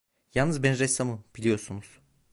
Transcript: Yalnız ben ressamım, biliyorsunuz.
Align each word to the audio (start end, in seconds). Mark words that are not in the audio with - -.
Yalnız 0.35 0.63
ben 0.63 0.79
ressamım, 0.79 1.23
biliyorsunuz. 1.35 1.99